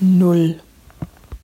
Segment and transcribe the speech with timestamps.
[0.00, 0.60] null.